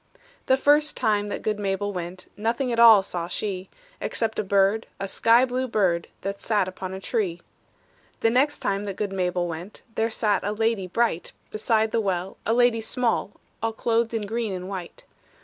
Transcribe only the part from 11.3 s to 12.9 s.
Beside the well, a lady